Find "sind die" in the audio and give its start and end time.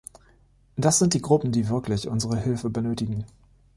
0.97-1.21